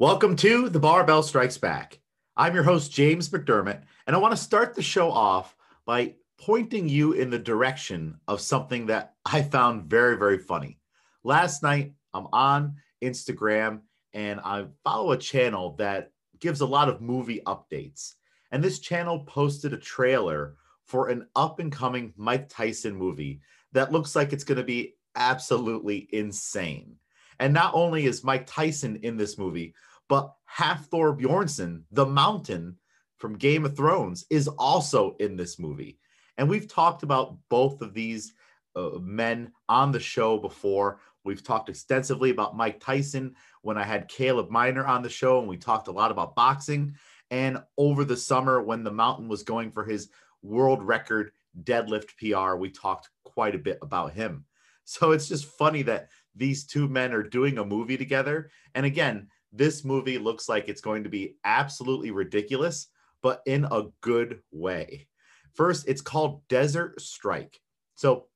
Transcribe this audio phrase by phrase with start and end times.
[0.00, 1.98] Welcome to The Barbell Strikes Back.
[2.36, 6.88] I'm your host, James McDermott, and I want to start the show off by pointing
[6.88, 10.78] you in the direction of something that I found very, very funny.
[11.24, 13.80] Last night, I'm on Instagram
[14.12, 18.14] and I follow a channel that gives a lot of movie updates.
[18.52, 20.54] And this channel posted a trailer
[20.84, 23.40] for an up and coming Mike Tyson movie
[23.72, 26.94] that looks like it's going to be absolutely insane.
[27.40, 29.74] And not only is Mike Tyson in this movie,
[30.08, 32.76] but Hafthor Bjornsson, the mountain
[33.18, 35.98] from Game of Thrones, is also in this movie.
[36.36, 38.32] And we've talked about both of these
[38.76, 41.00] uh, men on the show before.
[41.24, 45.48] We've talked extensively about Mike Tyson when I had Caleb Miner on the show, and
[45.48, 46.94] we talked a lot about boxing.
[47.30, 50.08] And over the summer, when the mountain was going for his
[50.42, 51.32] world record
[51.64, 54.44] deadlift PR, we talked quite a bit about him.
[54.84, 58.50] So it's just funny that these two men are doing a movie together.
[58.74, 62.88] And again, this movie looks like it's going to be absolutely ridiculous,
[63.22, 65.06] but in a good way.
[65.54, 67.58] First, it's called Desert Strike.
[67.94, 68.26] So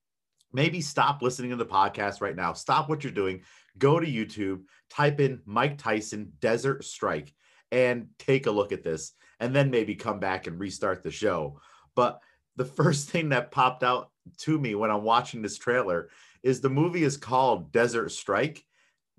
[0.53, 2.53] maybe stop listening to the podcast right now.
[2.53, 3.43] Stop what you're doing.
[3.79, 7.33] Go to YouTube, type in Mike Tyson Desert Strike,
[7.71, 9.13] and take a look at this.
[9.41, 11.61] And then maybe come back and restart the show.
[11.95, 12.21] But
[12.57, 16.09] the first thing that popped out to me when I'm watching this trailer
[16.43, 18.65] is the movie is called Desert Strike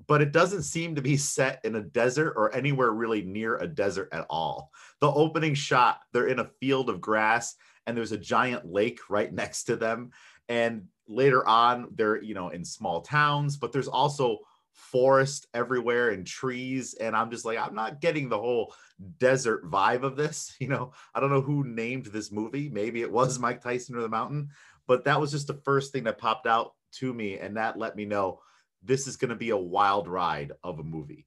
[0.08, 3.68] but it doesn't seem to be set in a desert or anywhere really near a
[3.68, 4.72] desert at all.
[5.00, 7.56] The opening shot, they're in a field of grass
[7.86, 10.12] and there's a giant lake right next to them.
[10.50, 14.40] And later on, they're, you know, in small towns, but there's also
[14.74, 16.94] forest everywhere and trees.
[16.96, 18.74] And I'm just like, I'm not getting the whole
[19.20, 20.56] desert vibe of this.
[20.60, 22.70] You know, I don't know who named this movie.
[22.70, 24.50] Maybe it was Mike Tyson or the Mountain,
[24.88, 27.38] but that was just the first thing that popped out to me.
[27.38, 28.40] And that let me know
[28.84, 31.26] this is going to be a wild ride of a movie.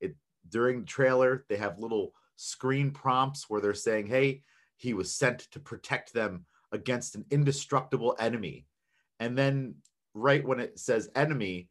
[0.00, 0.16] It
[0.48, 4.42] during the trailer, they have little screen prompts where they're saying, "Hey,
[4.76, 8.66] he was sent to protect them against an indestructible enemy."
[9.20, 9.76] And then
[10.14, 11.68] right when it says enemy,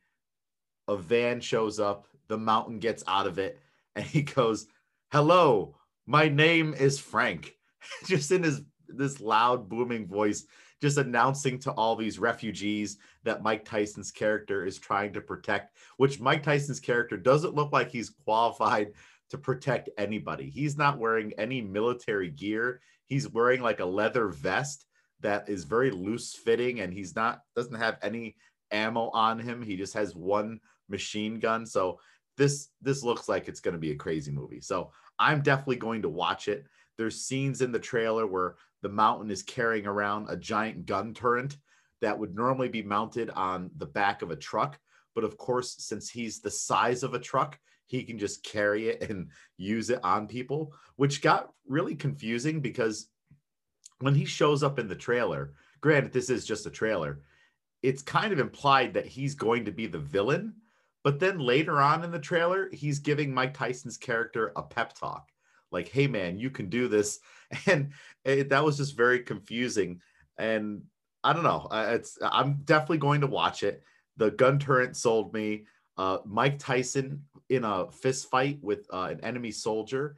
[0.88, 3.59] a van shows up, the mountain gets out of it,
[3.96, 4.67] and he goes,
[5.12, 7.56] "Hello, my name is Frank."
[8.06, 10.46] Just in his this loud booming voice
[10.81, 16.19] just announcing to all these refugees that Mike Tyson's character is trying to protect, which
[16.19, 18.91] Mike Tyson's character doesn't look like he's qualified
[19.29, 20.49] to protect anybody.
[20.49, 22.81] He's not wearing any military gear.
[23.05, 24.85] He's wearing like a leather vest
[25.21, 28.35] that is very loose fitting and he's not doesn't have any
[28.71, 29.61] ammo on him.
[29.61, 30.59] He just has one
[30.89, 31.65] machine gun.
[31.65, 31.99] So
[32.37, 34.61] this this looks like it's going to be a crazy movie.
[34.61, 36.65] So I'm definitely going to watch it.
[36.97, 38.55] There's scenes in the trailer where
[38.85, 41.57] the mountain is carrying around a giant gun turret
[42.01, 44.79] that would normally be mounted on the back of a truck.
[45.16, 47.57] But of course, since he's the size of a truck,
[47.88, 53.08] he can just carry it and use it on people, which got really confusing because
[54.02, 57.22] when he shows up in the trailer, granted, this is just a trailer,
[57.81, 60.53] it's kind of implied that he's going to be the villain.
[61.03, 65.31] But then later on in the trailer, he's giving Mike Tyson's character a pep talk
[65.75, 67.19] like, hey, man, you can do this.
[67.67, 67.91] And
[68.25, 70.01] it, that was just very confusing.
[70.35, 70.81] And
[71.23, 71.67] I don't know.
[71.72, 73.83] It's I'm definitely going to watch it.
[74.17, 75.66] The gun turret sold me.
[75.97, 80.17] Uh, Mike Tyson in a fist fight with uh, an enemy soldier,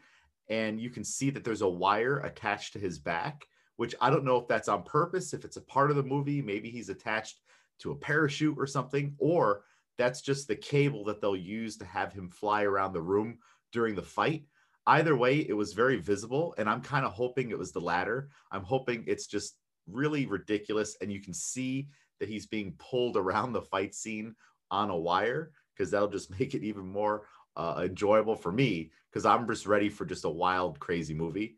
[0.50, 3.46] and you can see that there's a wire attached to his back,
[3.76, 6.42] which I don't know if that's on purpose, if it's a part of the movie.
[6.42, 7.42] Maybe he's attached
[7.80, 9.64] to a parachute or something, or
[9.98, 13.38] that's just the cable that they'll use to have him fly around the room
[13.72, 14.44] during the fight
[14.88, 16.56] either way, it was very visible.
[16.58, 18.30] And I'm kind of hoping it was the latter.
[18.52, 19.58] I'm hoping it's just
[19.88, 20.98] really ridiculous.
[21.02, 21.90] And you can see
[22.20, 24.36] that he's being pulled around the fight scene
[24.72, 27.24] on a wire because that'll just make it even more
[27.56, 31.58] uh, enjoyable for me because I'm just ready for just a wild, crazy movie.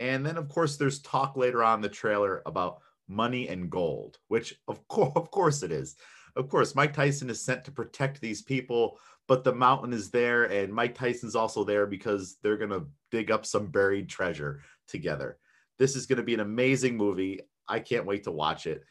[0.00, 4.54] And then, of course, there's talk later on the trailer about money and gold, which
[4.68, 5.96] of course, of course, it is.
[6.36, 8.98] Of course, Mike Tyson is sent to protect these people
[9.28, 13.30] but the mountain is there and Mike Tyson's also there because they're going to dig
[13.30, 15.38] up some buried treasure together.
[15.78, 17.40] This is going to be an amazing movie.
[17.68, 18.84] I can't wait to watch it.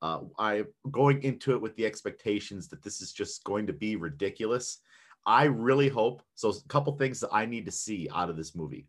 [0.00, 3.96] Uh, I'm going into it with the expectations that this is just going to be
[3.96, 4.78] ridiculous.
[5.26, 6.50] I really hope so.
[6.50, 8.86] A couple things that I need to see out of this movie.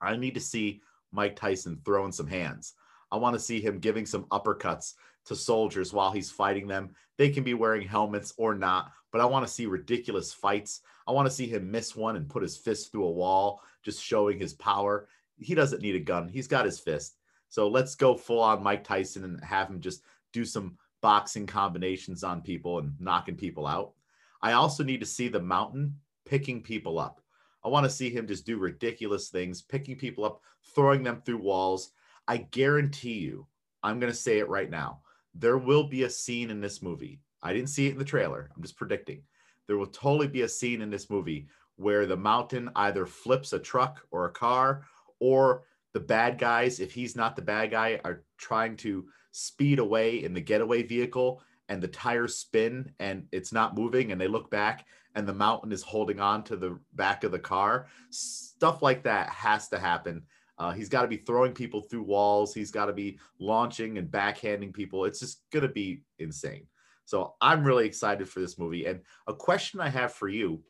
[0.00, 0.80] I need to see
[1.10, 2.74] Mike Tyson throwing some hands.
[3.10, 4.94] I want to see him giving some uppercuts
[5.26, 6.90] to soldiers while he's fighting them.
[7.18, 10.80] They can be wearing helmets or not, but I want to see ridiculous fights.
[11.06, 14.02] I want to see him miss one and put his fist through a wall, just
[14.02, 15.08] showing his power.
[15.38, 17.16] He doesn't need a gun, he's got his fist.
[17.48, 20.02] So let's go full on Mike Tyson and have him just
[20.32, 23.92] do some boxing combinations on people and knocking people out.
[24.40, 27.20] I also need to see the mountain picking people up.
[27.64, 30.40] I want to see him just do ridiculous things, picking people up,
[30.74, 31.90] throwing them through walls.
[32.26, 33.46] I guarantee you,
[33.82, 35.00] I'm going to say it right now.
[35.34, 37.20] There will be a scene in this movie.
[37.42, 38.50] I didn't see it in the trailer.
[38.54, 39.22] I'm just predicting.
[39.66, 43.58] There will totally be a scene in this movie where the mountain either flips a
[43.58, 44.82] truck or a car,
[45.20, 45.64] or
[45.94, 50.34] the bad guys, if he's not the bad guy, are trying to speed away in
[50.34, 54.86] the getaway vehicle and the tires spin and it's not moving and they look back
[55.14, 57.86] and the mountain is holding on to the back of the car.
[58.10, 60.22] Stuff like that has to happen.
[60.58, 62.54] Uh, he's got to be throwing people through walls.
[62.54, 65.04] He's got to be launching and backhanding people.
[65.04, 66.66] It's just going to be insane.
[67.04, 68.86] So I'm really excited for this movie.
[68.86, 70.62] And a question I have for you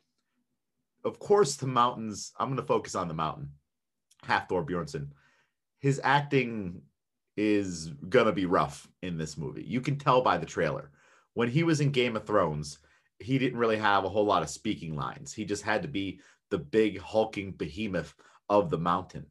[1.03, 3.49] of course, the mountains, I'm going to focus on the mountain.
[4.25, 5.09] Hafthor Bjornsson.
[5.79, 6.81] His acting
[7.35, 9.63] is going to be rough in this movie.
[9.63, 10.91] You can tell by the trailer.
[11.33, 12.79] When he was in Game of Thrones,
[13.19, 15.33] he didn't really have a whole lot of speaking lines.
[15.33, 16.19] He just had to be
[16.51, 18.13] the big hulking behemoth
[18.49, 19.25] of the mountain.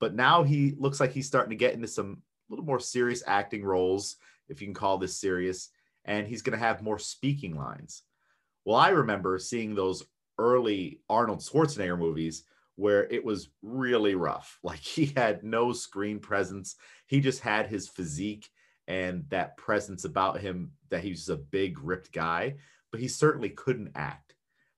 [0.00, 3.22] But now he looks like he's starting to get into some a little more serious
[3.26, 4.16] acting roles,
[4.48, 5.70] if you can call this serious,
[6.04, 8.02] and he's going to have more speaking lines.
[8.64, 10.04] Well, I remember seeing those
[10.38, 12.44] early Arnold Schwarzenegger movies
[12.76, 14.58] where it was really rough.
[14.64, 16.76] Like he had no screen presence.
[17.06, 18.48] He just had his physique
[18.88, 22.56] and that presence about him that he was a big ripped guy,
[22.92, 24.34] but he certainly couldn't act.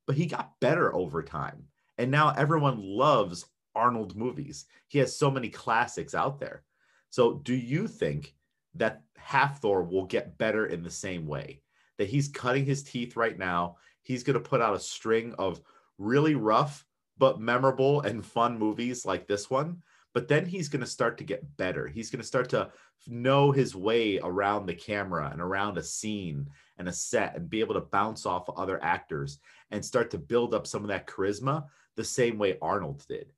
[0.06, 1.64] But he got better over time.
[1.98, 3.44] And now everyone loves
[3.78, 4.66] Arnold movies.
[4.88, 6.64] He has so many classics out there.
[7.10, 8.34] So do you think
[8.74, 11.62] that Hafthor will get better in the same way?
[11.96, 13.76] That he's cutting his teeth right now
[14.08, 15.60] he's going to put out a string of
[15.98, 16.84] really rough
[17.18, 19.82] but memorable and fun movies like this one.
[20.14, 21.86] But then he's going to start to get better.
[21.86, 22.70] He's going to start to
[23.06, 26.48] know his way around the camera and around a scene
[26.78, 29.40] and a set and be able to bounce off other actors
[29.70, 31.66] and start to build up some of that charisma
[31.96, 33.32] the same way Arnold did.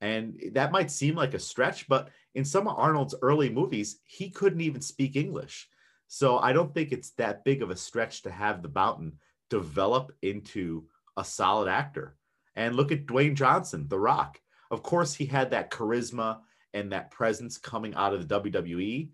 [0.00, 4.28] And that might seem like a stretch, but in some of Arnold's early movies, he
[4.28, 5.68] couldn't even speak English.
[6.06, 9.14] So I don't think it's that big of a stretch to have the Mountain
[9.48, 10.84] develop into
[11.16, 12.16] a solid actor.
[12.54, 14.40] And look at Dwayne Johnson, The Rock.
[14.70, 16.40] Of course, he had that charisma
[16.74, 19.08] and that presence coming out of the WWE,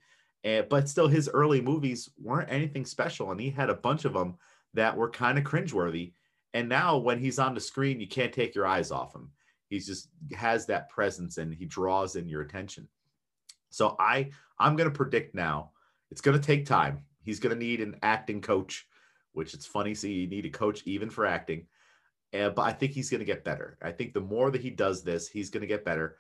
[0.44, 3.30] and, eh, but still, his early movies weren't anything special.
[3.30, 4.36] And he had a bunch of them
[4.74, 6.12] that were kind of cringeworthy.
[6.54, 9.30] And now, when he's on the screen, you can't take your eyes off him.
[9.72, 12.88] He just has that presence and he draws in your attention.
[13.70, 15.70] So I I'm going to predict now.
[16.10, 17.04] It's going to take time.
[17.22, 18.86] He's going to need an acting coach
[19.32, 19.94] which it's funny.
[19.94, 21.66] See, you need a coach even for acting.
[22.32, 23.78] And, but I think he's going to get better.
[23.82, 26.16] I think the more that he does this, he's going to get better.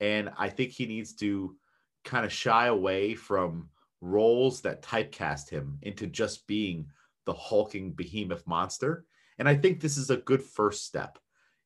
[0.00, 1.56] And I think he needs to
[2.04, 3.70] kind of shy away from
[4.00, 6.86] roles that typecast him into just being
[7.24, 9.06] the hulking behemoth monster.
[9.38, 11.18] And I think this is a good first step.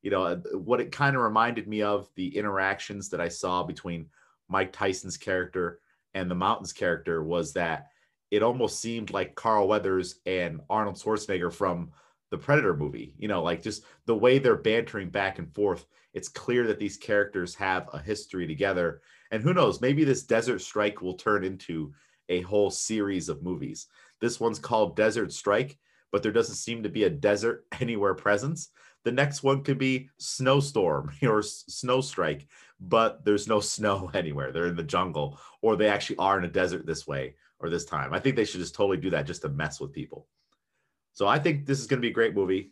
[0.02, 4.06] You know, what it kind of reminded me of the interactions that I saw between
[4.48, 5.80] Mike Tyson's character
[6.14, 7.88] and the Mountains character was that
[8.30, 11.90] it almost seemed like Carl Weathers and Arnold Schwarzenegger from
[12.30, 13.14] the Predator movie.
[13.18, 15.86] You know, like just the way they're bantering back and forth.
[16.14, 19.00] It's clear that these characters have a history together.
[19.30, 21.92] And who knows, maybe this Desert Strike will turn into
[22.28, 23.86] a whole series of movies.
[24.20, 25.78] This one's called Desert Strike,
[26.10, 28.70] but there doesn't seem to be a desert anywhere presence.
[29.04, 32.46] The next one could be Snowstorm or Snow Strike,
[32.80, 34.52] but there's no snow anywhere.
[34.52, 37.84] They're in the jungle, or they actually are in a desert this way or this
[37.84, 38.12] time.
[38.12, 40.26] I think they should just totally do that just to mess with people.
[41.12, 42.70] So I think this is going to be a great movie.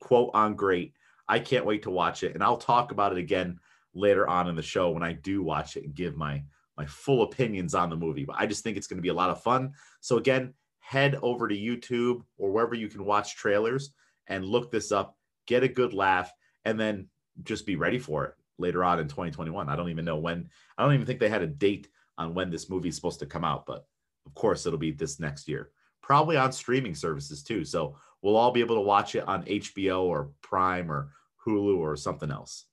[0.00, 0.94] Quote on great.
[1.28, 3.58] I can't wait to watch it, and I'll talk about it again
[3.94, 6.42] later on in the show when I do watch it and give my
[6.76, 8.24] my full opinions on the movie.
[8.24, 9.72] But I just think it's going to be a lot of fun.
[10.00, 13.92] So again, head over to YouTube or wherever you can watch trailers
[14.26, 15.15] and look this up,
[15.46, 16.32] get a good laugh,
[16.64, 17.08] and then
[17.42, 19.68] just be ready for it later on in 2021.
[19.68, 20.48] I don't even know when.
[20.76, 21.88] I don't even think they had a date
[22.18, 23.86] on when this movie is supposed to come out, but
[24.26, 25.70] of course, it'll be this next year,
[26.02, 27.64] probably on streaming services too.
[27.64, 31.10] So we'll all be able to watch it on HBO or Prime or
[31.46, 32.64] Hulu or something else.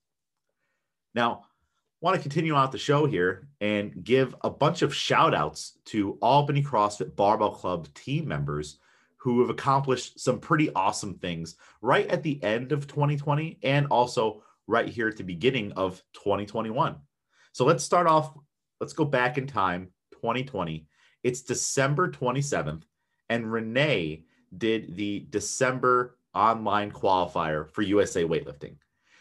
[1.13, 1.43] Now,
[2.01, 6.17] want to continue out the show here and give a bunch of shout outs to
[6.21, 8.79] Albany CrossFit Barbell Club team members
[9.23, 14.43] who have accomplished some pretty awesome things right at the end of 2020 and also
[14.67, 16.97] right here at the beginning of 2021.
[17.53, 18.37] So let's start off,
[18.81, 20.87] let's go back in time, 2020,
[21.23, 22.83] it's December 27th,
[23.29, 24.25] and Renee
[24.57, 28.75] did the December online qualifier for USA Weightlifting.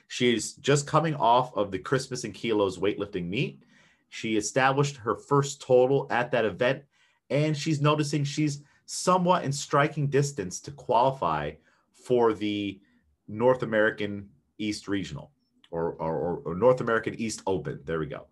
[0.08, 3.62] She's just coming off of the Christmas and Kilos weightlifting meet.
[4.08, 6.82] She established her first total at that event,
[7.30, 11.50] and she's noticing she's somewhat in striking distance to qualify
[11.92, 12.78] for the
[13.26, 15.32] North American East Regional.
[15.70, 17.80] or, or, or North American East Open.
[17.86, 18.26] There we go.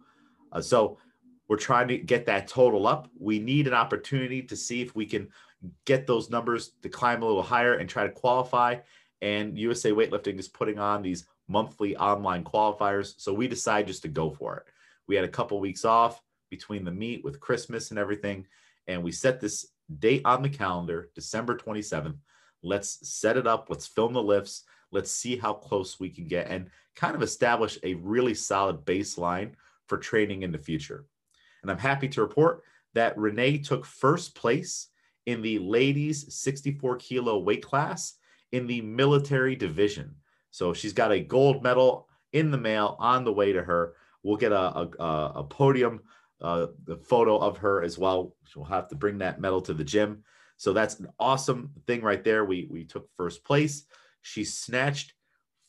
[0.53, 0.99] Uh, so
[1.49, 3.09] we're trying to get that total up.
[3.19, 5.29] We need an opportunity to see if we can
[5.87, 8.77] get those numbers to climb a little higher and try to qualify.
[9.23, 13.15] And USA Weightlifting is putting on these monthly online qualifiers.
[13.19, 14.65] So we decided just to go for it.
[15.07, 18.47] We had a couple weeks off between the meet with Christmas and everything.
[18.87, 19.67] And we set this
[19.99, 22.17] date on the calendar, December 27th.
[22.63, 23.67] Let's set it up.
[23.69, 24.65] Let's film the lifts.
[24.93, 29.53] Let's see how close we can get and kind of establish a really solid baseline
[29.87, 31.07] for training in the future.
[31.63, 32.63] And I'm happy to report
[32.95, 34.89] that Renee took first place
[35.27, 38.15] in the ladies 64 kilo weight class
[38.53, 40.17] in the military division.
[40.51, 43.95] So she's got a gold medal in the mail on the way to her.
[44.23, 46.01] We'll get a, a, a podium
[46.41, 48.35] uh, the photo of her as well.
[48.45, 50.25] She'll have to bring that medal to the gym.
[50.57, 52.45] So that's an awesome thing right there.
[52.45, 53.85] We we took first place.
[54.23, 55.15] She snatched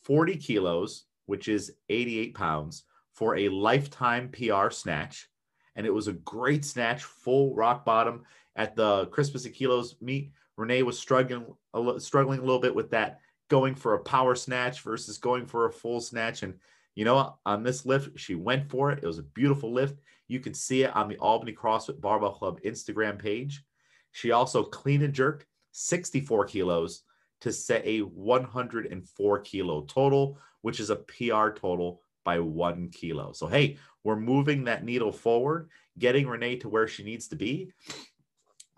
[0.04, 5.30] 40 kilos, which is 88 pounds, for a lifetime PR snatch.
[5.76, 8.24] And it was a great snatch, full rock bottom
[8.56, 10.32] at the Christmas Kilos meet.
[10.58, 14.82] Renee was struggling a, struggling a little bit with that, going for a power snatch
[14.82, 16.44] versus going for a full snatch.
[16.44, 16.56] And
[16.96, 19.00] you know, on this lift, she went for it.
[19.02, 20.00] It was a beautiful lift.
[20.32, 23.66] You can see it on the Albany CrossFit Barbell Club Instagram page.
[24.14, 27.04] She also clean and jerked 64 kilos
[27.42, 33.34] to set a 104 kilo total, which is a PR total by one kilo.
[33.34, 35.70] So, hey, we're moving that needle forward,
[36.00, 37.74] getting Renee to where she needs to be.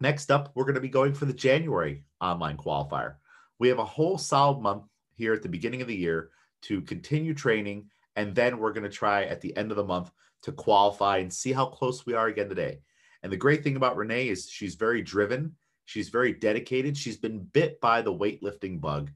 [0.01, 3.17] Next up, we're going to be going for the January online qualifier.
[3.59, 6.31] We have a whole solid month here at the beginning of the year
[6.63, 10.11] to continue training and then we're going to try at the end of the month
[10.43, 12.79] to qualify and see how close we are again today.
[13.23, 16.97] And the great thing about Renee is she's very driven, she's very dedicated.
[16.97, 19.11] She's been bit by the weightlifting bug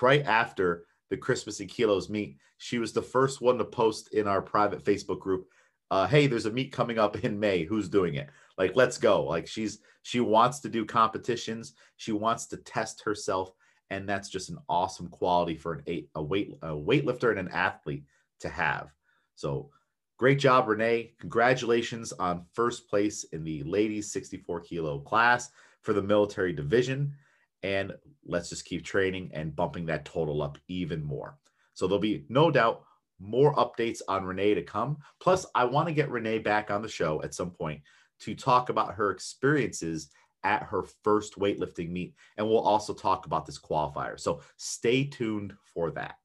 [0.00, 2.38] right after the Christmas and Kilos meet.
[2.58, 5.48] She was the first one to post in our private Facebook group,
[5.90, 7.64] uh, "Hey, there's a meet coming up in May.
[7.64, 8.28] Who's doing it?
[8.56, 11.74] Like, let's go!" Like she's she wants to do competitions.
[11.96, 13.52] She wants to test herself,
[13.90, 17.48] and that's just an awesome quality for an eight, a weight a weightlifter and an
[17.48, 18.04] athlete
[18.40, 18.92] to have.
[19.34, 19.70] So
[20.18, 21.14] great job, Renee.
[21.20, 27.14] Congratulations on first place in the ladies 64 kilo class for the military division.
[27.62, 27.92] And
[28.26, 31.38] let's just keep training and bumping that total up even more.
[31.74, 32.82] So there'll be no doubt
[33.20, 34.98] more updates on Renee to come.
[35.20, 37.80] Plus, I want to get Renee back on the show at some point
[38.20, 40.10] to talk about her experiences
[40.44, 42.14] at her first weightlifting meet.
[42.36, 44.18] And we'll also talk about this qualifier.
[44.18, 46.16] So stay tuned for that.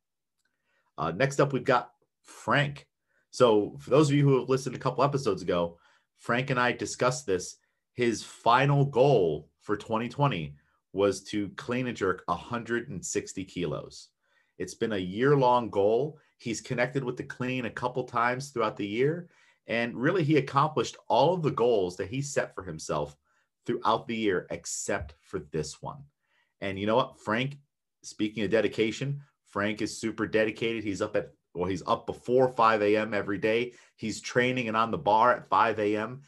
[0.97, 2.87] Uh, next up, we've got Frank.
[3.33, 5.79] So, for those of you who have listened a couple episodes ago,
[6.19, 7.57] Frank and I discussed this.
[7.93, 10.55] His final goal for 2020
[10.93, 14.09] was to clean a jerk 160 kilos.
[14.59, 16.19] It's been a year long goal.
[16.37, 19.29] He's connected with the clean a couple times throughout the year.
[19.65, 23.17] And really, he accomplished all of the goals that he set for himself
[23.65, 26.03] throughout the year, except for this one.
[26.61, 27.19] And you know what?
[27.19, 27.57] Frank,
[28.03, 30.83] speaking of dedication, Frank is super dedicated.
[30.83, 33.13] He's up at well, he's up before 5 a.m.
[33.13, 33.73] every day.
[33.95, 36.21] He's training and on the bar at 5 a.m.,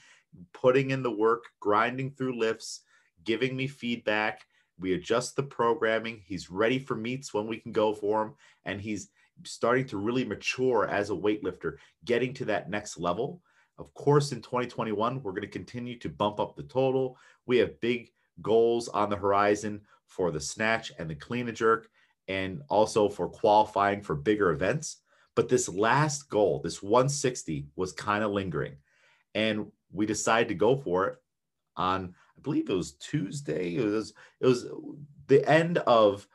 [0.53, 2.81] putting in the work, grinding through lifts,
[3.23, 4.45] giving me feedback.
[4.79, 6.21] We adjust the programming.
[6.25, 8.33] He's ready for meets when we can go for him.
[8.65, 9.09] And he's
[9.43, 13.41] starting to really mature as a weightlifter, getting to that next level.
[13.77, 17.17] Of course, in 2021, we're going to continue to bump up the total.
[17.45, 21.89] We have big goals on the horizon for the snatch and the clean and jerk,
[22.27, 24.97] and also for qualifying for bigger events.
[25.35, 28.77] But this last goal, this 160, was kind of lingering.
[29.33, 31.17] And we decided to go for it
[31.75, 33.75] on, I believe it was Tuesday.
[33.75, 34.65] It was, it was
[35.27, 36.27] the end of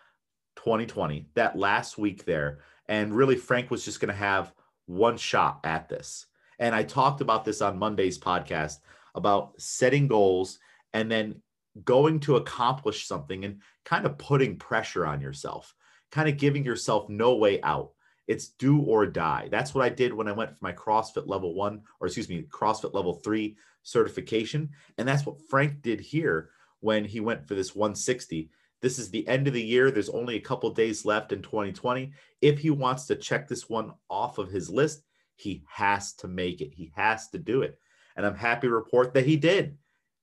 [0.57, 2.61] 2020, that last week there.
[2.89, 4.53] And really, Frank was just going to have
[4.87, 6.27] one shot at this.
[6.59, 8.79] And I talked about this on Monday's podcast
[9.15, 10.59] about setting goals
[10.93, 11.41] and then
[11.85, 15.75] going to accomplish something and kind of putting pressure on yourself,
[16.11, 17.93] kind of giving yourself no way out.
[18.31, 19.49] It's do or die.
[19.51, 22.45] That's what I did when I went for my CrossFit level one, or excuse me,
[22.49, 24.71] CrossFit level three certification.
[24.99, 28.49] And that's what Frank did here when he went for this 160.
[28.83, 29.91] This is the end of the year.
[29.91, 32.13] There's only a couple days left in 2020.
[32.41, 35.03] If he wants to check this one off of his list,
[35.35, 36.73] he has to make it.
[36.73, 37.81] He has to do it.
[38.15, 39.77] And I'm happy to report that he did.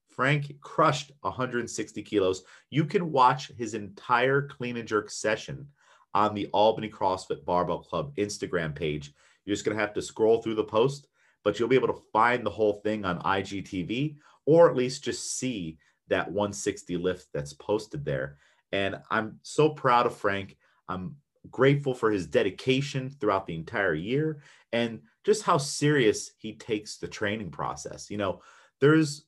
[0.08, 2.44] Frank crushed 160 kilos.
[2.70, 5.68] You can watch his entire clean and jerk session
[6.18, 9.14] on the Albany CrossFit Barbell Club Instagram page.
[9.46, 11.08] You're just going to have to scroll through the post,
[11.44, 14.16] but you'll be able to find the whole thing on IGTV
[14.48, 18.38] or at least just see that 160 lift that's posted there.
[18.72, 20.58] And I'm so proud of Frank.
[20.90, 21.18] I'm
[21.52, 24.42] grateful for his dedication throughout the entire year
[24.74, 28.10] and just how serious he takes the training process.
[28.10, 28.42] You know,
[28.82, 29.26] there's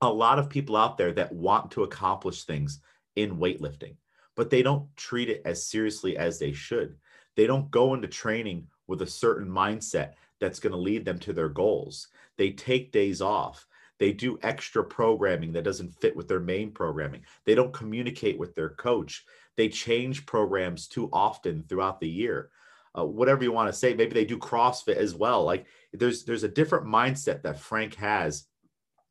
[0.00, 2.78] a lot of people out there that want to accomplish things
[3.16, 3.96] in weightlifting,
[4.36, 6.96] but they don't treat it as seriously as they should.
[7.36, 11.32] They don't go into training with a certain mindset that's going to lead them to
[11.32, 12.08] their goals.
[12.36, 13.66] They take days off.
[13.98, 17.22] They do extra programming that doesn't fit with their main programming.
[17.46, 19.24] They don't communicate with their coach.
[19.56, 22.50] They change programs too often throughout the year.
[22.98, 25.44] Uh, whatever you want to say, maybe they do CrossFit as well.
[25.44, 28.46] Like there's there's a different mindset that Frank has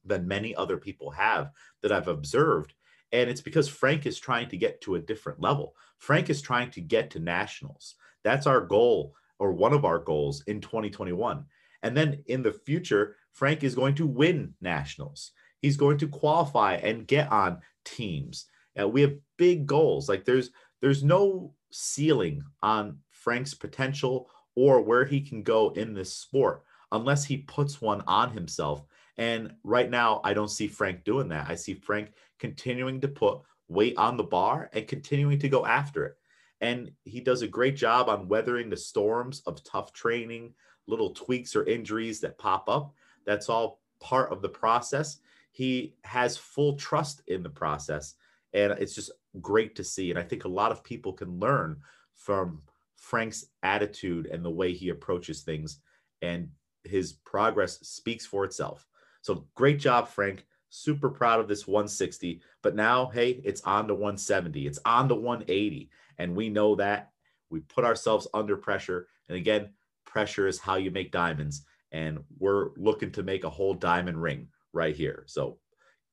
[0.04, 1.52] than many other people have
[1.82, 2.74] that I've observed.
[3.12, 5.76] And it's because Frank is trying to get to a different level.
[5.98, 7.96] Frank is trying to get to nationals.
[8.24, 11.46] That's our goal or one of our goals in 2021.
[11.84, 15.32] And then in the future, Frank is going to win nationals.
[15.60, 18.46] He's going to qualify and get on teams.
[18.80, 20.08] Uh, we have big goals.
[20.08, 26.14] Like there's there's no ceiling on Frank's potential or where he can go in this
[26.14, 28.84] sport unless he puts one on himself.
[29.18, 31.50] And right now, I don't see Frank doing that.
[31.50, 36.06] I see Frank continuing to put weight on the bar and continuing to go after
[36.06, 36.18] it.
[36.62, 40.54] And he does a great job on weathering the storms of tough training,
[40.88, 42.94] little tweaks or injuries that pop up.
[43.26, 45.18] That's all part of the process.
[45.52, 48.16] He has full trust in the process.
[48.54, 50.10] And it's just great to see.
[50.10, 51.78] And I think a lot of people can learn
[52.14, 52.62] from
[52.96, 55.80] Frank's attitude and the way he approaches things.
[56.22, 56.50] And
[56.84, 58.88] his progress speaks for itself.
[59.22, 60.46] So great job, Frank.
[60.70, 62.42] Super proud of this 160.
[62.62, 64.66] But now, hey, it's on to 170.
[64.68, 65.90] It's on to 180.
[66.18, 67.12] And we know that
[67.50, 69.08] we put ourselves under pressure.
[69.28, 69.70] And again,
[70.06, 71.66] pressure is how you make diamonds.
[71.92, 75.24] And we're looking to make a whole diamond ring right here.
[75.28, 75.58] So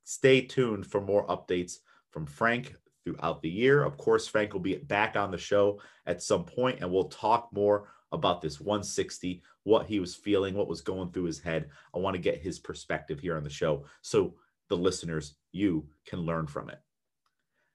[0.05, 1.79] stay tuned for more updates
[2.11, 3.85] from Frank throughout the year.
[3.85, 7.49] Of course, Frank will be back on the show at some point and we'll talk
[7.53, 11.69] more about this 160, what he was feeling, what was going through his head.
[11.95, 14.35] I want to get his perspective here on the show so
[14.69, 16.81] the listeners, you can learn from it.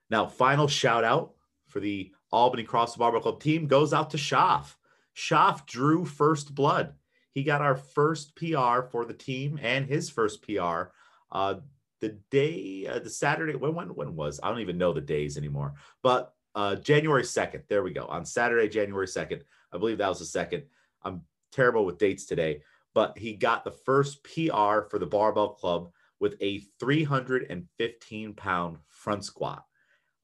[0.10, 1.34] Now, final shout out
[1.68, 4.78] for the Albany Cross Barbell Club team goes out to Schaff.
[5.14, 6.94] Schaff drew first blood.
[7.32, 10.92] He got our first PR for the team and his first PR
[11.32, 11.56] uh,
[12.00, 13.56] the day, uh, the Saturday.
[13.56, 14.40] When, when when was?
[14.42, 15.74] I don't even know the days anymore.
[16.04, 17.64] But uh, January second.
[17.68, 18.06] There we go.
[18.06, 19.44] On Saturday, January second.
[19.74, 20.64] I believe that was the second.
[21.04, 22.62] I'm terrible with dates today,
[22.94, 29.26] but he got the first PR for the Barbell Club with a 315 pound front
[29.26, 29.64] squat.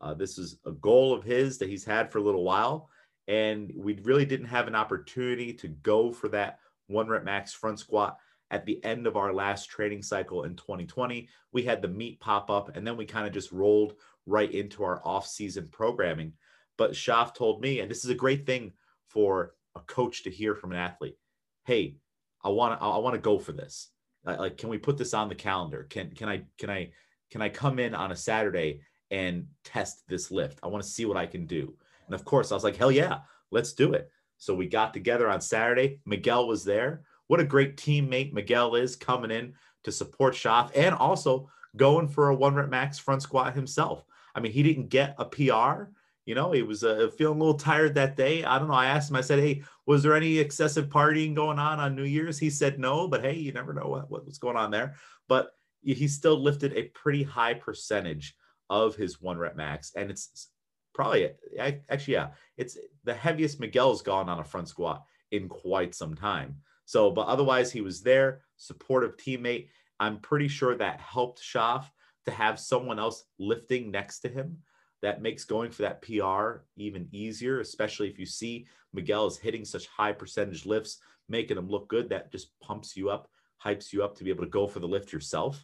[0.02, 2.90] Uh, this is a goal of his that he's had for a little while.
[3.28, 7.80] And we really didn't have an opportunity to go for that one rep max front
[7.80, 8.18] squat
[8.50, 11.28] at the end of our last training cycle in 2020.
[11.52, 13.94] We had the meet pop up, and then we kind of just rolled
[14.26, 16.34] right into our off season programming.
[16.78, 18.74] But Schaff told me, and this is a great thing
[19.10, 21.18] for a coach to hear from an athlete.
[21.66, 21.98] Hey,
[22.44, 23.90] I want to I want to go for this.
[24.24, 25.86] Like, can we put this on the calendar?
[25.90, 26.92] Can can I can I
[27.32, 30.60] can I come in on a Saturday and test this lift?
[30.64, 31.74] I want to see what I can do.
[32.08, 33.20] And of course, I was like, hell yeah,
[33.52, 34.10] let's do it.
[34.38, 36.00] So we got together on Saturday.
[36.06, 37.04] Miguel was there.
[37.28, 42.30] What a great teammate Miguel is coming in to support Schaff and also going for
[42.30, 44.04] a one rep max front squat himself.
[44.34, 45.92] I mean, he didn't get a PR.
[46.26, 48.44] You know, he was uh, feeling a little tired that day.
[48.44, 48.74] I don't know.
[48.76, 52.04] I asked him, I said, Hey, was there any excessive partying going on on New
[52.04, 52.38] Year's?
[52.38, 54.96] He said no, but hey, you never know what, what was going on there.
[55.28, 55.52] But
[55.82, 58.36] he still lifted a pretty high percentage
[58.70, 59.94] of his one rep max.
[59.96, 60.50] And it's
[60.94, 66.16] probably, actually, yeah, it's the heaviest Miguel's gone on a front squat in quite some
[66.16, 66.58] time.
[66.86, 69.70] So, but otherwise, he was there, supportive teammate.
[70.00, 71.92] I'm pretty sure that helped Schaff
[72.26, 74.58] to have someone else lifting next to him
[75.02, 79.66] that makes going for that PR even easier, especially if you see Miguel is hitting
[79.66, 82.10] such high percentage lifts, making them look good.
[82.10, 83.30] That just pumps you up,
[83.64, 85.64] hypes you up to be able to go for the lift yourself.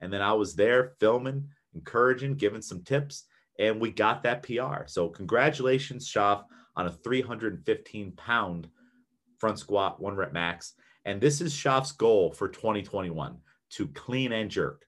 [0.00, 3.24] And then I was there filming, encouraging, giving some tips,
[3.58, 4.86] and we got that PR.
[4.86, 6.44] So congratulations, Schaff,
[6.76, 8.68] on a 315 pound
[9.38, 10.74] front squat, one rep max.
[11.04, 13.38] And this is Schaff's goal for 2021
[13.70, 14.84] to clean and jerk.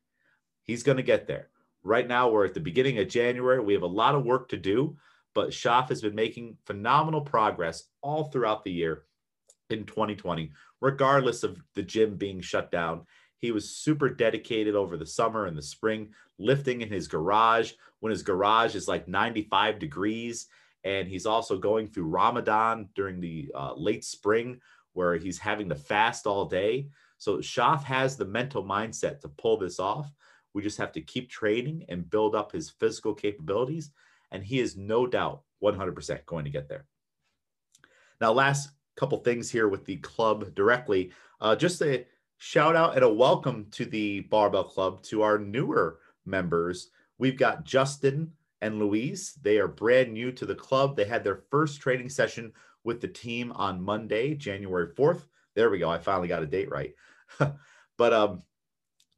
[0.65, 1.49] He's going to get there.
[1.89, 3.61] Right now, we're at the beginning of January.
[3.61, 4.99] We have a lot of work to do,
[5.35, 9.05] but Schaff has been making phenomenal progress all throughout the year
[9.71, 13.07] in 2020, regardless of the gym being shut down.
[13.39, 18.11] He was super dedicated over the summer and the spring, lifting in his garage when
[18.11, 20.47] his garage is like 95 degrees.
[20.85, 24.61] And he's also going through Ramadan during the uh, late spring,
[24.93, 26.89] where he's having to fast all day.
[27.17, 30.13] So Schaff has the mental mindset to pull this off.
[30.59, 33.93] We just have to keep training and build up his physical capabilities.
[34.33, 36.85] And he is no doubt 100% going to get there.
[38.21, 41.13] Now, last couple things here with the club directly.
[41.41, 42.05] Uh, just a
[42.39, 46.91] shout out and a welcome to the Barbell Club to our newer members.
[47.19, 49.35] We've got Justin and Luis.
[49.35, 50.97] They are brand new to the club.
[50.97, 55.21] They had their first training session with the team on Monday, January 4th.
[55.55, 55.89] There we go.
[55.89, 56.95] I finally got a date right.
[57.97, 58.43] but um,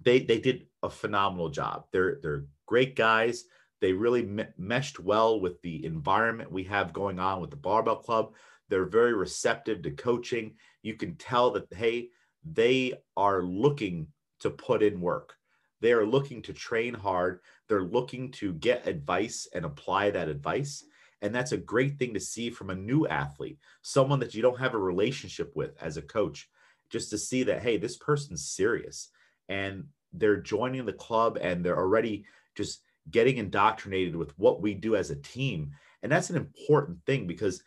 [0.03, 1.87] they they did a phenomenal job.
[1.93, 3.45] They're they're great guys.
[3.81, 7.97] They really me- meshed well with the environment we have going on with the Barbell
[7.97, 8.35] Club.
[8.69, 10.55] They're very receptive to coaching.
[10.83, 12.09] You can tell that hey,
[12.45, 14.09] they are looking
[14.41, 15.35] to put in work.
[15.81, 17.41] They are looking to train hard.
[17.69, 20.85] They're looking to get advice and apply that advice.
[21.23, 24.59] And that's a great thing to see from a new athlete, someone that you don't
[24.59, 26.49] have a relationship with as a coach,
[26.89, 29.11] just to see that, hey, this person's serious
[29.51, 29.85] and
[30.15, 32.25] they're joining the club and they're already
[32.57, 35.73] just getting indoctrinated with what we do as a team.
[36.03, 37.63] And that's an important thing because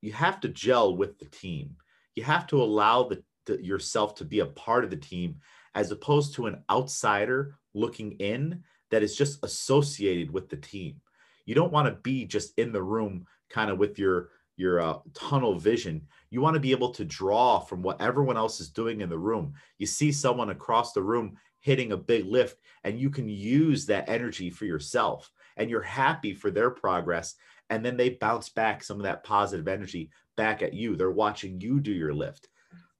[0.00, 1.76] you have to gel with the team.
[2.14, 5.36] You have to allow the, the, yourself to be a part of the team
[5.74, 11.00] as opposed to an outsider looking in that is just associated with the team.
[11.44, 14.98] You don't want to be just in the room kind of with your your uh,
[15.14, 16.06] tunnel vision.
[16.30, 19.18] You want to be able to draw from what everyone else is doing in the
[19.18, 19.54] room.
[19.78, 24.08] You see someone across the room hitting a big lift and you can use that
[24.08, 27.34] energy for yourself and you're happy for their progress
[27.70, 30.96] and then they bounce back some of that positive energy back at you.
[30.96, 32.48] They're watching you do your lift.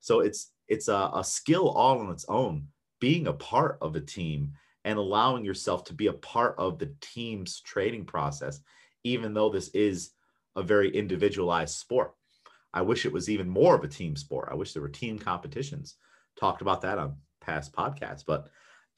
[0.00, 2.66] So it's it's a, a skill all on its own,
[3.00, 4.52] being a part of a team
[4.84, 8.60] and allowing yourself to be a part of the team's training process,
[9.04, 10.10] even though this is
[10.56, 12.14] a very individualized sport.
[12.74, 14.48] I wish it was even more of a team sport.
[14.50, 15.96] I wish there were team competitions.
[16.38, 18.24] Talked about that on past podcasts.
[18.26, 18.48] But,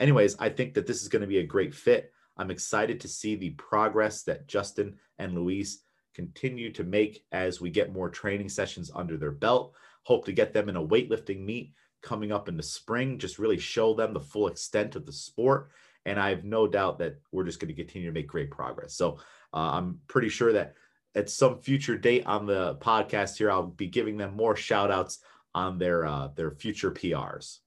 [0.01, 2.12] anyways, I think that this is going to be a great fit.
[2.37, 5.83] I'm excited to see the progress that Justin and Luis
[6.14, 9.75] continue to make as we get more training sessions under their belt.
[10.05, 13.59] Hope to get them in a weightlifting meet coming up in the spring, just really
[13.59, 15.71] show them the full extent of the sport.
[16.07, 18.94] And I have no doubt that we're just going to continue to make great progress.
[18.94, 19.18] So
[19.53, 20.75] uh, I'm pretty sure that
[21.18, 25.18] at some future date on the podcast here, I'll be giving them more shout outs
[25.52, 27.59] on their uh, their future PRs.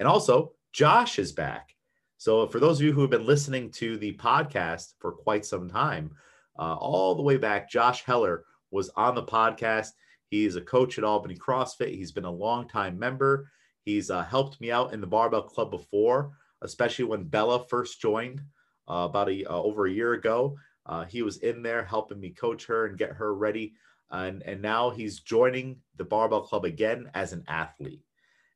[0.00, 1.76] And also, Josh is back.
[2.18, 5.68] So for those of you who have been listening to the podcast for quite some
[5.70, 6.10] time,
[6.58, 9.90] uh, all the way back, Josh Heller was on the podcast.
[10.28, 11.94] He's a coach at Albany CrossFit.
[11.94, 13.50] He's been a long-time member.
[13.84, 18.42] He's uh, helped me out in the barbell club before, especially when Bella first joined
[18.88, 20.56] uh, about a uh, over a year ago.
[20.90, 23.74] Uh, he was in there helping me coach her and get her ready,
[24.10, 28.02] and and now he's joining the barbell club again as an athlete.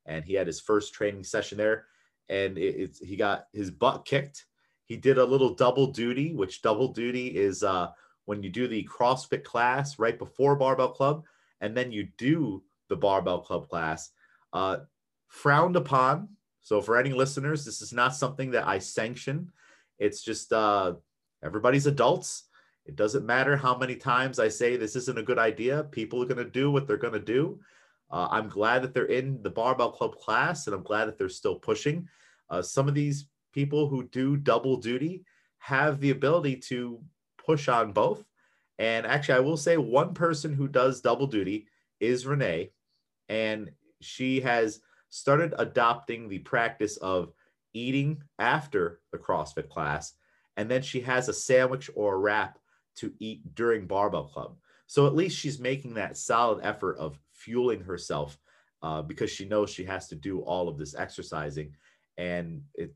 [0.05, 1.85] And he had his first training session there,
[2.27, 4.47] and it, it's he got his butt kicked.
[4.83, 7.91] He did a little double duty, which double duty is uh,
[8.25, 11.23] when you do the CrossFit class right before barbell club,
[11.61, 14.11] and then you do the barbell club class.
[14.51, 14.79] Uh,
[15.29, 16.27] frowned upon.
[16.61, 19.53] So for any listeners, this is not something that I sanction.
[19.99, 20.95] It's just uh,
[21.43, 22.43] everybody's adults.
[22.85, 25.83] It doesn't matter how many times I say this isn't a good idea.
[25.85, 27.59] People are going to do what they're going to do.
[28.11, 31.29] Uh, I'm glad that they're in the barbell club class, and I'm glad that they're
[31.29, 32.07] still pushing.
[32.49, 35.23] Uh, some of these people who do double duty
[35.57, 37.01] have the ability to
[37.37, 38.23] push on both.
[38.77, 41.67] And actually, I will say one person who does double duty
[41.99, 42.71] is Renee,
[43.29, 43.71] and
[44.01, 47.31] she has started adopting the practice of
[47.73, 50.13] eating after the CrossFit class.
[50.57, 52.59] And then she has a sandwich or a wrap
[52.97, 54.55] to eat during barbell club.
[54.87, 58.37] So at least she's making that solid effort of fueling herself
[58.81, 61.73] uh, because she knows she has to do all of this exercising
[62.17, 62.95] and it's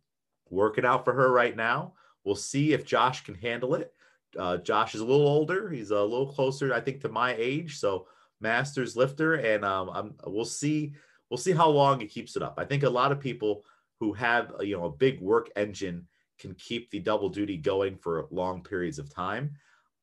[0.50, 1.93] working out for her right now.
[2.24, 3.93] We'll see if Josh can handle it.
[4.38, 5.69] Uh, Josh is a little older.
[5.69, 7.80] He's a little closer, I think, to my age.
[7.80, 8.08] So
[8.39, 10.93] masters lifter, and um, we'll see
[11.30, 12.56] we'll see how long it keeps it up.
[12.58, 13.63] I think a lot of people
[14.00, 16.08] who have you know a big work engine
[16.39, 19.52] can keep the double duty going for long periods of time.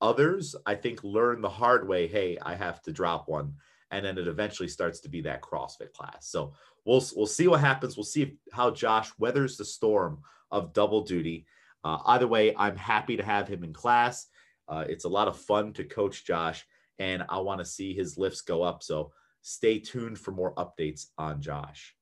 [0.01, 2.07] Others, I think, learn the hard way.
[2.07, 3.55] Hey, I have to drop one,
[3.91, 6.29] and then it eventually starts to be that CrossFit class.
[6.29, 6.53] So
[6.85, 7.97] we'll we'll see what happens.
[7.97, 10.21] We'll see how Josh weathers the storm
[10.51, 11.47] of double duty.
[11.83, 14.27] Uh, either way, I'm happy to have him in class.
[14.69, 16.67] Uh, it's a lot of fun to coach Josh,
[16.99, 18.83] and I want to see his lifts go up.
[18.83, 21.95] So stay tuned for more updates on Josh.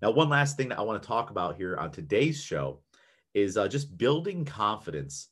[0.00, 2.80] Now, one last thing that I want to talk about here on today's show
[3.34, 5.28] is uh, just building confidence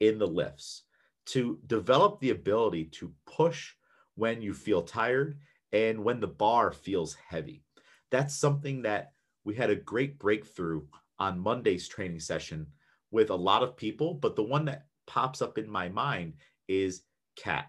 [0.00, 0.82] in the lifts
[1.26, 3.72] to develop the ability to push
[4.14, 5.38] when you feel tired
[5.72, 7.62] and when the bar feels heavy.
[8.10, 9.12] That's something that
[9.44, 10.82] we had a great breakthrough
[11.18, 12.66] on Monday's training session
[13.10, 16.34] with a lot of people, but the one that pops up in my mind
[16.68, 17.02] is
[17.36, 17.66] Kat.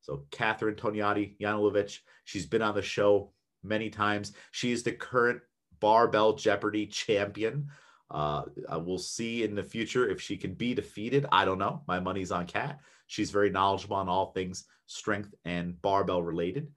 [0.00, 4.32] So Catherine Toniati Yanulovich, she's been on the show many times.
[4.52, 5.40] She is the current
[5.80, 7.68] barbell Jeopardy champion.
[8.10, 11.26] Uh, we'll see in the future if she can be defeated.
[11.30, 11.82] I don't know.
[11.86, 12.80] My money's on Kat.
[13.06, 16.72] She's very knowledgeable on all things strength and barbell related.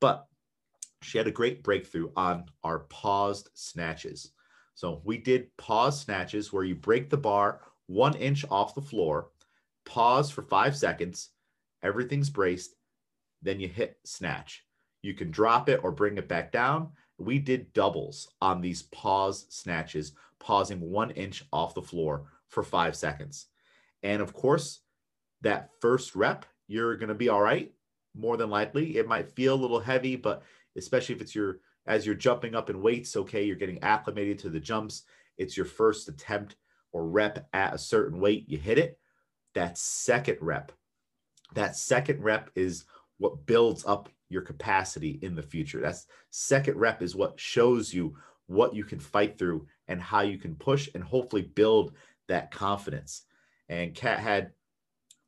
[0.00, 0.26] But
[1.02, 4.32] she had a great breakthrough on our paused snatches.
[4.74, 9.30] So we did pause snatches where you break the bar one inch off the floor,
[9.84, 11.30] pause for five seconds,
[11.82, 12.76] everything's braced,
[13.42, 14.64] then you hit snatch.
[15.02, 16.90] You can drop it or bring it back down.
[17.20, 22.96] We did doubles on these pause snatches, pausing one inch off the floor for five
[22.96, 23.46] seconds.
[24.02, 24.80] And of course,
[25.42, 27.72] that first rep, you're going to be all right.
[28.16, 30.42] More than likely, it might feel a little heavy, but
[30.76, 34.50] especially if it's your as you're jumping up in weights, okay, you're getting acclimated to
[34.50, 35.02] the jumps.
[35.38, 36.56] It's your first attempt
[36.92, 38.98] or rep at a certain weight, you hit it.
[39.54, 40.72] That second rep,
[41.54, 42.84] that second rep is
[43.18, 45.80] what builds up your capacity in the future.
[45.80, 48.16] That's second rep is what shows you
[48.46, 51.92] what you can fight through and how you can push and hopefully build
[52.28, 53.22] that confidence.
[53.68, 54.52] And Kat had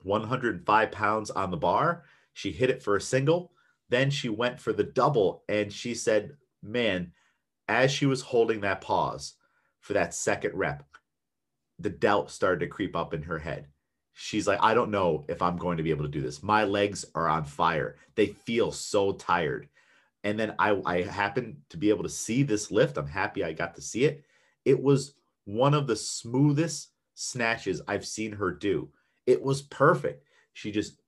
[0.03, 2.05] 105 pounds on the bar.
[2.33, 3.53] She hit it for a single.
[3.91, 7.13] Then she went for the double and she said, Man,
[7.69, 9.35] as she was holding that pause
[9.81, 10.85] for that second rep,
[11.79, 13.67] the doubt started to creep up in her head.
[14.15, 16.43] She's like, I don't know if I'm going to be able to do this.
[16.43, 17.97] My legs are on fire.
[18.15, 19.69] They feel so tired.
[20.25, 22.99] And then I, I happened to be able to see this lift.
[22.99, 24.25] I'm happy I got to see it.
[24.65, 28.89] It was one of the smoothest snatches I've seen her do.
[29.27, 30.25] It was perfect.
[30.53, 31.01] She just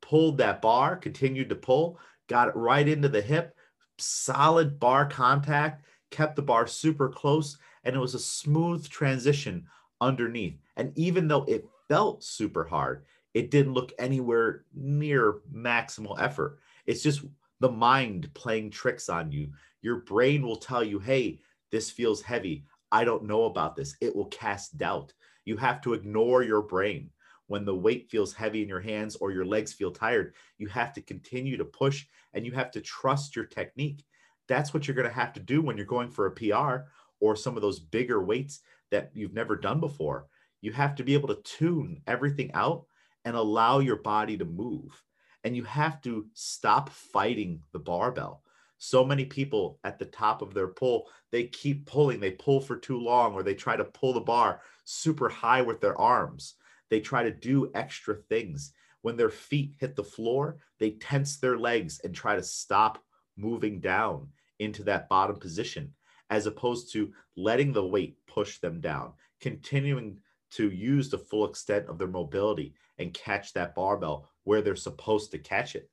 [0.00, 3.56] pulled that bar, continued to pull, got it right into the hip,
[3.98, 9.66] solid bar contact, kept the bar super close, and it was a smooth transition
[10.00, 10.58] underneath.
[10.76, 16.60] And even though it felt super hard, it didn't look anywhere near maximal effort.
[16.86, 17.24] It's just
[17.58, 19.48] the mind playing tricks on you.
[19.82, 21.40] Your brain will tell you, hey,
[21.72, 22.64] this feels heavy.
[22.92, 23.96] I don't know about this.
[24.00, 25.12] It will cast doubt.
[25.44, 27.10] You have to ignore your brain.
[27.48, 30.92] When the weight feels heavy in your hands or your legs feel tired, you have
[30.92, 34.04] to continue to push and you have to trust your technique.
[34.46, 36.86] That's what you're going to have to do when you're going for a PR
[37.18, 38.60] or some of those bigger weights
[38.92, 40.26] that you've never done before.
[40.60, 42.86] You have to be able to tune everything out
[43.24, 45.02] and allow your body to move.
[45.44, 48.42] And you have to stop fighting the barbell.
[48.78, 52.76] So many people at the top of their pull, they keep pulling, they pull for
[52.76, 56.54] too long, or they try to pull the bar super high with their arms.
[56.88, 58.72] They try to do extra things.
[59.02, 63.02] When their feet hit the floor, they tense their legs and try to stop
[63.36, 65.92] moving down into that bottom position
[66.30, 70.18] as opposed to letting the weight push them down, continuing
[70.52, 75.30] to use the full extent of their mobility and catch that barbell where they're supposed
[75.30, 75.90] to catch it.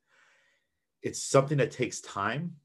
[1.01, 2.55] It's something that takes time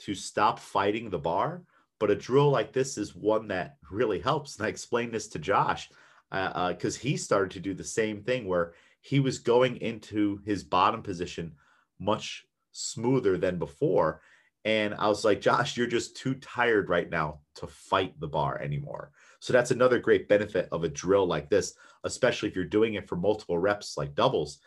[0.00, 1.62] to stop fighting the bar,
[1.98, 4.56] but a drill like this is one that really helps.
[4.56, 5.90] And I explained this to Josh
[6.30, 10.40] because uh, uh, he started to do the same thing where he was going into
[10.44, 11.52] his bottom position
[11.98, 14.20] much smoother than before
[14.64, 18.60] and I was like, Josh, you're just too tired right now to fight the bar
[18.60, 19.10] anymore.
[19.40, 21.74] So that's another great benefit of a drill like this,
[22.04, 24.58] especially if you're doing it for multiple reps like doubles.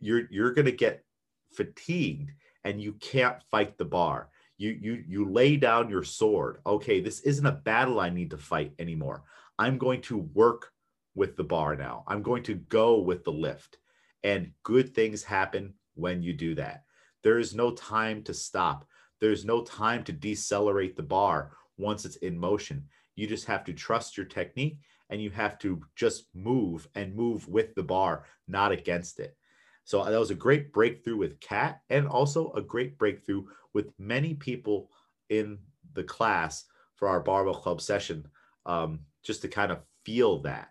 [0.00, 1.04] You're you're gonna get
[1.52, 2.30] fatigued
[2.64, 4.28] and you can't fight the bar.
[4.58, 6.60] You you you lay down your sword.
[6.66, 9.24] Okay, this isn't a battle I need to fight anymore.
[9.58, 10.72] I'm going to work
[11.14, 12.04] with the bar now.
[12.06, 13.78] I'm going to go with the lift.
[14.22, 16.84] And good things happen when you do that.
[17.22, 18.86] There is no time to stop
[19.20, 22.88] there's no time to decelerate the bar once it's in motion.
[23.20, 24.78] You just have to trust your technique
[25.10, 29.36] and you have to just move and move with the bar, not against it.
[29.84, 34.32] So that was a great breakthrough with Kat and also a great breakthrough with many
[34.32, 34.88] people
[35.28, 35.58] in
[35.92, 36.64] the class
[36.96, 38.26] for our barbell club session,
[38.64, 40.70] um, just to kind of feel that.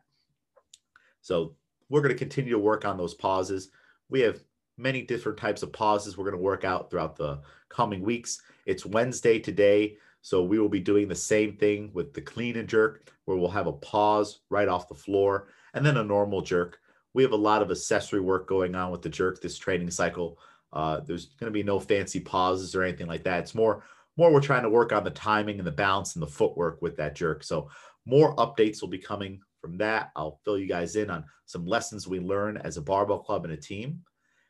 [1.21, 1.55] So
[1.89, 3.69] we're going to continue to work on those pauses.
[4.09, 4.41] We have
[4.75, 8.41] many different types of pauses we're going to work out throughout the coming weeks.
[8.65, 12.67] It's Wednesday today, so we will be doing the same thing with the clean and
[12.67, 16.79] jerk, where we'll have a pause right off the floor and then a normal jerk.
[17.13, 20.39] We have a lot of accessory work going on with the jerk this training cycle.
[20.71, 23.39] Uh, there's going to be no fancy pauses or anything like that.
[23.39, 23.83] It's more
[24.17, 26.97] more we're trying to work on the timing and the balance and the footwork with
[26.97, 27.41] that jerk.
[27.41, 27.69] So
[28.05, 30.11] more updates will be coming from that.
[30.15, 33.53] I'll fill you guys in on some lessons we learn as a barbell club and
[33.53, 34.01] a team.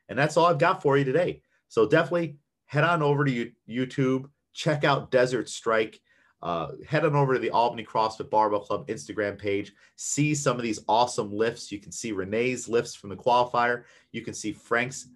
[0.10, 1.44] And that's all I've got for you today.
[1.68, 6.02] So definitely head on over to YouTube, check out Desert Strike.
[6.42, 9.74] Uh, head on over to the Albany CrossFit Barbell Club Instagram page.
[9.98, 11.72] See some of these awesome lifts.
[11.72, 13.84] You can see Renee's lifts from the qualifier.
[14.14, 15.10] You can see Frank's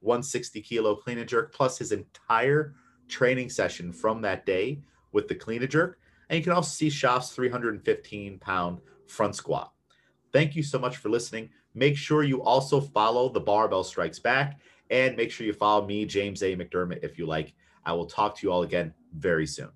[0.00, 2.74] 160 kilo clean and jerk, plus his entire
[3.08, 4.80] training session from that day
[5.12, 5.98] with the clean and jerk.
[6.28, 9.72] And you can also see Schaff's 315 pound front squat.
[10.32, 11.48] Thank you so much for listening.
[11.74, 16.04] Make sure you also follow the Barbell Strikes Back and make sure you follow me,
[16.04, 16.54] James A.
[16.54, 17.54] McDermott, if you like.
[17.88, 19.70] I will talk to you all again very soon.